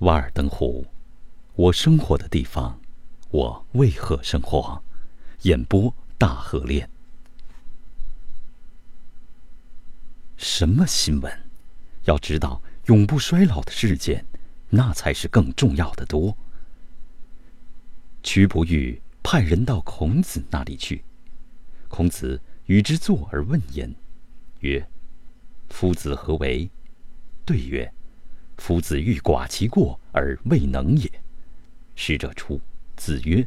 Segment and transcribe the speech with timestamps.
[0.00, 0.86] 瓦尔登湖，
[1.54, 2.78] 我生活的地方，
[3.30, 4.82] 我为何生活？
[5.42, 6.86] 演播大河恋。
[10.36, 11.32] 什么新闻？
[12.04, 14.22] 要知道，永不衰老的事件，
[14.68, 16.36] 那才是更重要的多。
[18.22, 21.02] 屈不欲派人到孔子那里去，
[21.88, 23.94] 孔子与之坐而问焉，
[24.60, 24.86] 曰
[25.70, 26.68] ：“夫子何为？”
[27.46, 27.90] 对曰
[28.58, 31.10] ：“夫子欲寡其过而未能也。”
[31.94, 32.60] 使者出，
[32.96, 33.46] 子曰：“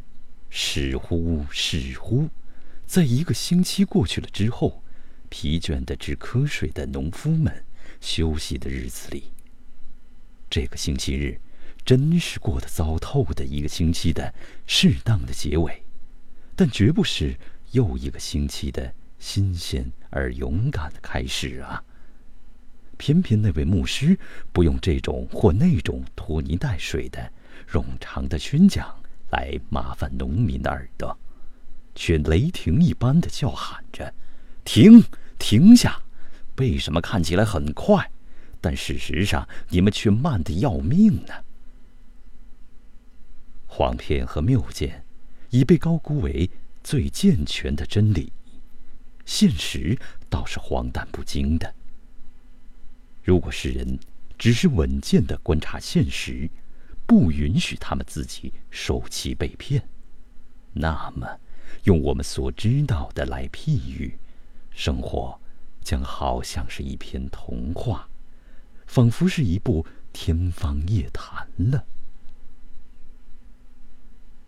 [0.49, 2.29] 始乎，始乎！”
[2.87, 4.83] 在一个星期过去了之后，
[5.29, 7.63] 疲倦的直瞌睡的农夫们
[8.01, 9.25] 休息的日子里，
[10.49, 11.39] 这个星期日
[11.85, 14.33] 真是过得糟透的一个星期的
[14.65, 15.83] 适当的结尾，
[16.55, 17.37] 但绝不是
[17.71, 21.83] 又一个星期的新鲜而勇敢的开始啊！
[22.99, 24.19] 偏偏那位牧师
[24.51, 27.31] 不用这种或那种拖泥带水的
[27.71, 28.93] 冗长的宣讲
[29.31, 31.17] 来麻烦农民的耳朵，
[31.95, 34.13] 却雷霆一般的叫喊着
[34.65, 35.01] ：“停，
[35.39, 36.03] 停下！
[36.57, 38.11] 为什么看起来很快，
[38.59, 41.33] 但事实上你们却慢得要命呢？”
[43.65, 45.05] 谎骗和谬见
[45.51, 46.49] 已被高估为
[46.83, 48.33] 最健全的真理，
[49.25, 49.97] 现实
[50.29, 51.73] 倒是荒诞不经的。
[53.23, 53.99] 如果世人
[54.37, 56.49] 只是稳健的观察现实，
[57.05, 59.87] 不允许他们自己受其被骗，
[60.73, 61.27] 那么，
[61.83, 64.17] 用我们所知道的来譬喻，
[64.71, 65.39] 生活
[65.81, 68.07] 将好像是一篇童话，
[68.87, 71.83] 仿佛是一部天方夜谭了。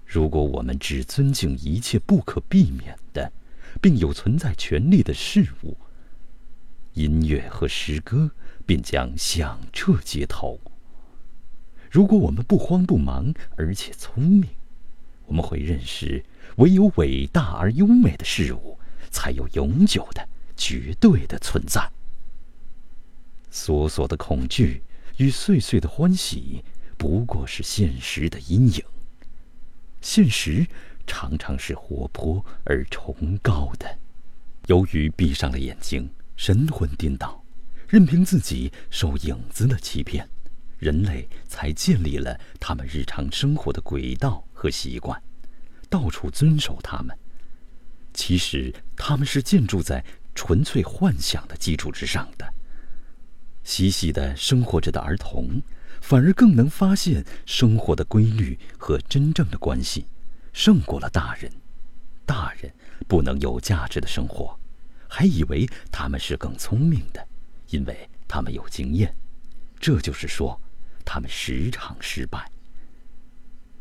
[0.05, 3.31] 如果我们只尊敬一切不可避免的，
[3.81, 5.77] 并有存在权利的事物，
[6.93, 8.31] 音乐和诗歌。
[8.65, 10.59] 便将响彻街头。
[11.89, 14.49] 如果我们不慌不忙，而且聪明，
[15.25, 16.23] 我们会认识，
[16.55, 18.77] 唯有伟大而优美的事物，
[19.09, 21.91] 才有永久的、绝对的存在。
[23.51, 24.81] 琐琐的恐惧
[25.17, 26.63] 与碎碎的欢喜，
[26.97, 28.83] 不过是现实的阴影。
[29.99, 30.65] 现实
[31.05, 33.97] 常常是活泼而崇高的。
[34.67, 37.40] 由于闭上了眼睛，神魂颠倒。
[37.91, 40.25] 任凭自己受影子的欺骗，
[40.79, 45.21] 人类才建立了他们日常生活的轨道和习惯，
[45.89, 47.13] 到处遵守他们。
[48.13, 50.01] 其实他们是建筑在
[50.33, 52.53] 纯粹幻想的基础之上的。
[53.65, 55.61] 嬉戏的生活着的儿童，
[55.99, 60.05] 反而更能发现生活的规律和真正的关系，
[60.53, 61.51] 胜过了大人。
[62.25, 62.73] 大人
[63.05, 64.57] 不能有价值的生活，
[65.09, 67.27] 还以为他们是更聪明的。
[67.71, 69.13] 因为他们有经验，
[69.79, 70.59] 这就是说，
[71.03, 72.49] 他们时常失败。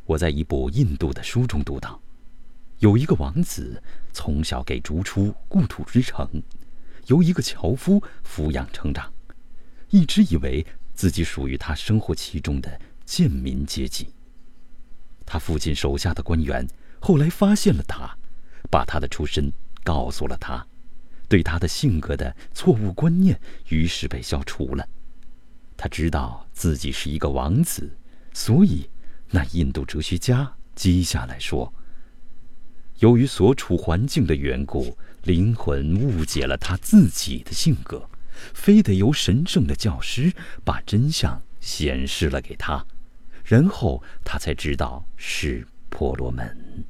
[0.07, 2.01] 我在一部印度的书中读到，
[2.79, 3.81] 有一个王子
[4.13, 6.27] 从小给逐出故土之城，
[7.07, 9.13] 由一个樵夫抚养成长，
[9.91, 14.13] 一直以为自己属于他生活其中的贱民阶级。
[15.27, 16.67] 他父亲手下的官员
[17.01, 18.17] 后来发现了他，
[18.71, 19.53] 把他的出身
[19.85, 20.67] 告诉了他。
[21.31, 24.87] 对他的性格的错误观念，于是被消除了。
[25.77, 27.97] 他知道自己是一个王子，
[28.35, 28.91] 所以
[29.31, 31.73] 那印度哲学家接下来说
[32.99, 38.11] ：“由于所处环境的缘故，灵魂误解了他自己的性格，
[38.53, 40.33] 非得由神圣的教师
[40.65, 42.85] 把真相显示了给他，
[43.45, 46.85] 然后他才知道是婆罗门。”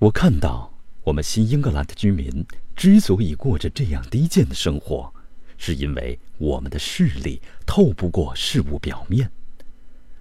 [0.00, 0.74] 我看到
[1.04, 2.44] 我们新英格兰的居民。
[2.76, 5.12] 之所以过着这样低贱的生活，
[5.56, 9.30] 是因为我们的视力透不过事物表面，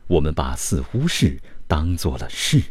[0.08, 2.64] 我们把似乎是当做了是。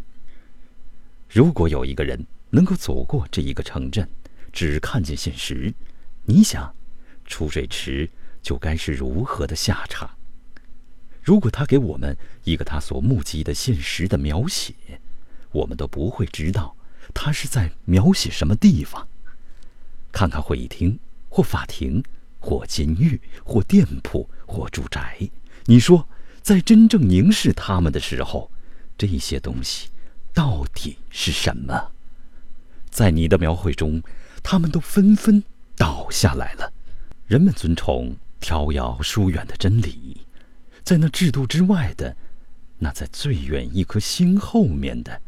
[1.29, 4.09] 如果有一个人能够走过这一个城镇，
[4.53, 5.75] 只看见现实，
[6.25, 6.75] 你想，
[7.27, 8.09] 出水池
[8.41, 10.09] 就该是如何的下场？
[11.23, 14.75] 如果他给我们一个他所目击的现实的描写，
[15.53, 16.75] 我们都不会知道
[17.13, 19.07] 他是在描写什么地方。
[20.15, 20.97] 看看会议厅，
[21.29, 22.01] 或法庭，
[22.39, 25.19] 或监狱，或店铺，或住宅。
[25.65, 26.07] 你说，
[26.41, 28.49] 在真正凝视他们的时候，
[28.97, 29.89] 这些东西
[30.33, 31.91] 到底是什么？
[32.91, 34.01] 在你的描绘中，
[34.41, 35.43] 他们都纷纷
[35.77, 36.73] 倒下来了。
[37.27, 40.19] 人们尊崇飘摇疏远的真理，
[40.85, 42.17] 在那制度之外的，
[42.79, 45.21] 那在最远一颗星后面的，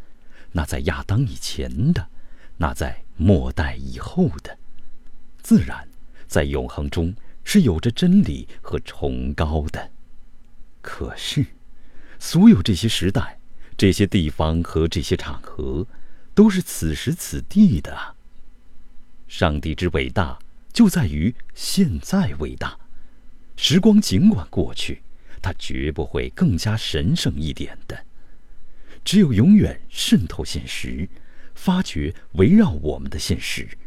[0.52, 2.08] 那在亚当以前的，
[2.58, 4.56] 那在末代以后的。
[5.48, 5.88] 自然，
[6.26, 7.14] 在永恒中
[7.44, 9.92] 是有着真理和崇高的。
[10.82, 11.46] 可是，
[12.18, 13.38] 所有这些时代、
[13.76, 15.86] 这些地方和这些场合，
[16.34, 18.16] 都是此时此地的。
[19.28, 20.36] 上帝之伟大，
[20.72, 22.76] 就在于现在伟大。
[23.56, 25.00] 时光尽管过去，
[25.40, 27.96] 它绝不会更加神圣一点的。
[29.04, 31.08] 只有永远渗透现实，
[31.54, 33.78] 发掘围绕我们的现实，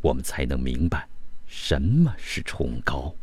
[0.00, 1.08] 我们才能明白
[1.46, 3.14] 什么是崇高。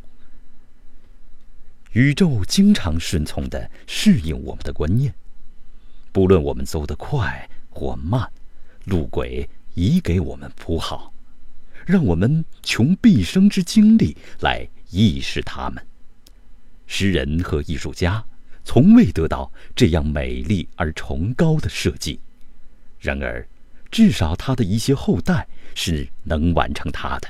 [1.92, 5.14] 宇宙经常顺从的适应我们的观念，
[6.12, 8.30] 不论我们走得快或慢，
[8.84, 11.12] 路轨已给我们铺好，
[11.86, 15.84] 让我们穷毕生之精力来意识它们。
[16.86, 18.24] 诗人和艺术家
[18.64, 22.20] 从未得到这样美丽而崇高的设计，
[23.00, 23.46] 然而，
[23.90, 27.28] 至少他的一些后代是能完成他的。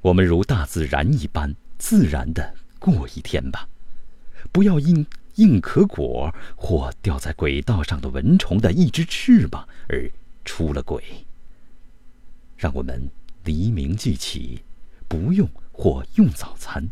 [0.00, 1.54] 我们如大自然一般。
[1.80, 3.68] 自然的过一天吧，
[4.50, 5.06] 不要因
[5.36, 10.10] 硬壳果或掉在轨道上的蚊虫的一只翅膀而
[10.44, 11.00] 出了轨。
[12.56, 13.08] 让我们
[13.44, 14.60] 黎明即起，
[15.06, 16.84] 不用或用早餐，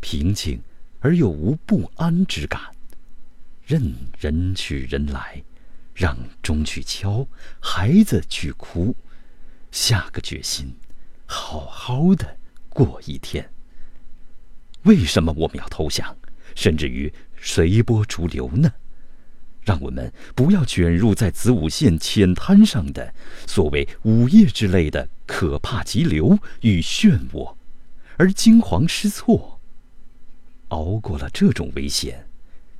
[0.00, 0.62] 平静
[1.00, 2.60] 而又无不安之感。
[3.66, 5.42] 任人去人来，
[5.94, 7.26] 让钟去敲，
[7.60, 8.94] 孩子去哭，
[9.70, 10.74] 下个决心，
[11.26, 13.50] 好好的过一天。
[14.84, 16.16] 为什么我们要投降，
[16.54, 18.72] 甚至于随波逐流呢？
[19.62, 23.14] 让我们不要卷入在子午线浅滩上的
[23.46, 27.54] 所谓午夜之类的可怕急流与漩涡，
[28.16, 29.60] 而惊慌失措。
[30.68, 32.26] 熬过了这种危险，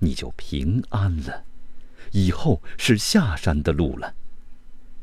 [0.01, 1.45] 你就平安了。
[2.13, 4.15] 以后是下山的路了。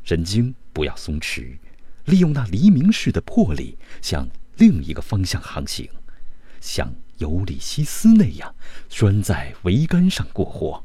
[0.02, 1.58] 神经不要松弛，
[2.06, 5.88] 利用那黎明式的魄力向另一个方向航行。
[6.60, 8.54] 像尤里西斯那样
[8.88, 10.84] 拴在桅杆上过活。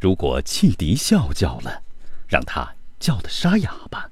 [0.00, 1.82] 如果汽笛啸叫了，
[2.28, 4.10] 让它叫得沙哑吧；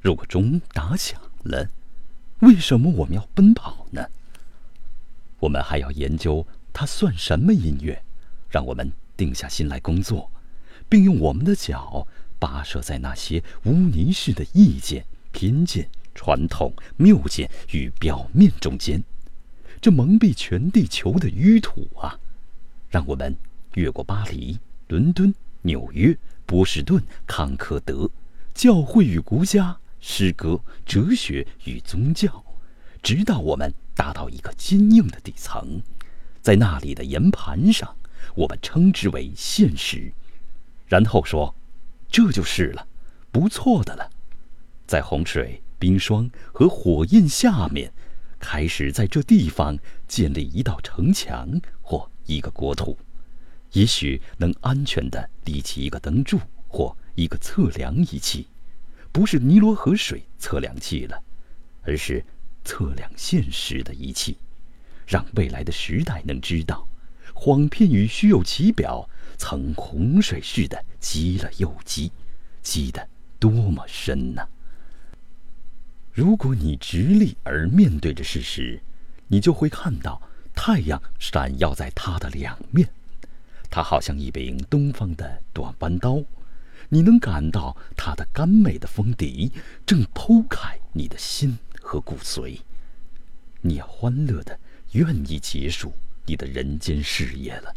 [0.00, 1.68] 如果钟打响了，
[2.40, 4.06] 为什么我们要奔跑呢？
[5.40, 8.02] 我们还要研究它算什么音乐，
[8.50, 10.30] 让我们定下心来工作，
[10.88, 12.06] 并用我们的脚
[12.38, 15.90] 跋涉在那些污泥似的意见、偏见。
[16.16, 19.02] 传统谬见与表面中间，
[19.80, 22.20] 这蒙蔽全地球的淤土啊！
[22.88, 23.36] 让我们
[23.74, 24.56] 越过巴黎、
[24.86, 28.08] 伦敦、纽约、波士顿、康科德，
[28.54, 32.44] 教会与国家，诗歌、哲学与宗教，
[33.02, 35.82] 直到我们达到一个坚硬的底层，
[36.42, 37.96] 在那里的岩盘上，
[38.34, 40.12] 我们称之为现实，
[40.86, 41.54] 然后说，
[42.10, 42.86] 这就是了，
[43.30, 44.10] 不错的了，
[44.86, 45.60] 在洪水。
[45.76, 47.92] 冰霜和火焰下面，
[48.38, 49.76] 开始在这地方
[50.08, 52.96] 建立一道城墙或一个国土，
[53.72, 58.46] 也许能安全地立起一个灯柱或一个测量仪器，
[59.12, 61.22] 不是尼罗河水测量器了，
[61.82, 62.24] 而是
[62.64, 64.38] 测量现实的仪器，
[65.06, 66.88] 让未来的时代能知道，
[67.44, 69.06] 谎骗与虚有其表
[69.36, 72.10] 曾洪水似的积了又积，
[72.62, 73.06] 积得
[73.38, 74.48] 多么深呢？
[76.14, 78.80] 如果你直立而面对着事实，
[79.28, 80.22] 你就会看到
[80.54, 82.88] 太阳闪耀在它的两面，
[83.68, 86.24] 它好像一柄东方的短弯刀。
[86.88, 89.52] 你能感到它的甘美的锋笛
[89.84, 92.60] 正剖开你的心和骨髓。
[93.60, 94.58] 你欢乐的
[94.92, 95.92] 愿意结束
[96.26, 97.74] 你的人间事业了。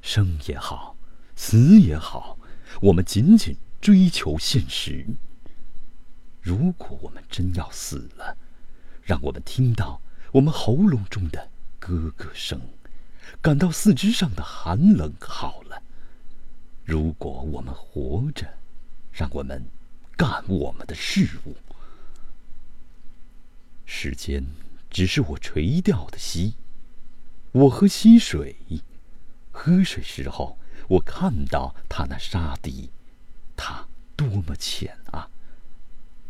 [0.00, 0.96] 生也好，
[1.36, 2.38] 死也好，
[2.80, 5.06] 我们仅仅追求现实。
[6.40, 8.36] 如果我们真要死了，
[9.02, 10.00] 让我们听到
[10.32, 12.60] 我们喉咙中的咯咯声，
[13.42, 15.12] 感到四肢上的寒冷。
[15.20, 15.82] 好了，
[16.84, 18.46] 如果我们活着，
[19.12, 19.66] 让我们
[20.16, 21.56] 干我们的事物。
[23.84, 24.46] 时间
[24.90, 26.54] 只是我垂钓的溪，
[27.52, 28.56] 我喝溪水，
[29.50, 32.90] 喝水时候，我看到它那沙底，
[33.56, 35.28] 它多么浅啊！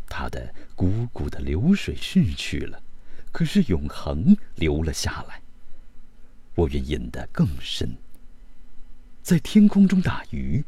[0.07, 2.81] 它的汩汩的流水逝去了，
[3.31, 5.41] 可是永恒留了下来。
[6.55, 7.97] 我愿饮得更深。
[9.21, 10.63] 在天空中打鱼，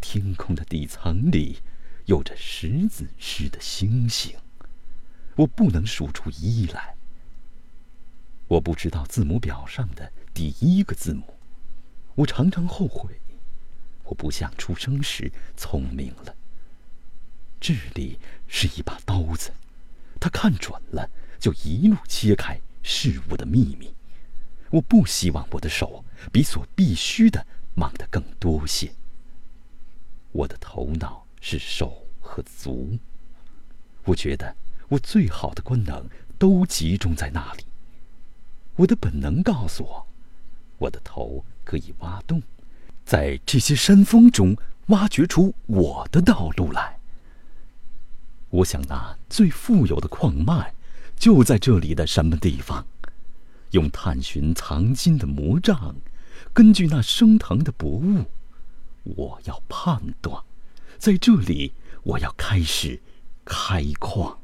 [0.00, 1.60] 天空的底层里
[2.06, 4.34] 有着石子似的星星。
[5.36, 6.95] 我不能数出一来。
[8.48, 11.34] 我不知道字母表上的第一个字母。
[12.14, 13.20] 我常常后悔，
[14.04, 16.34] 我不像出生时聪明了。
[17.60, 19.52] 智力是一把刀子，
[20.20, 21.10] 他看准了，
[21.40, 23.92] 就一路切开事物的秘密。
[24.70, 28.92] 我不希望我的手比所必须的忙得更多些。
[30.32, 32.98] 我的头脑是手和足，
[34.04, 34.54] 我觉得
[34.88, 37.64] 我最好的官能都集中在那里。
[38.76, 40.06] 我的本能告诉我，
[40.78, 42.42] 我的头可以挖洞，
[43.04, 44.56] 在这些山峰中
[44.86, 46.98] 挖掘出我的道路来。
[48.50, 50.72] 我想那最富有的矿脉，
[51.18, 52.86] 就在这里的什么地方？
[53.72, 55.96] 用探寻藏金的魔杖，
[56.52, 58.24] 根据那升腾的薄雾，
[59.02, 60.42] 我要判断，
[60.98, 61.72] 在这里
[62.04, 63.00] 我要开始
[63.44, 64.38] 开矿。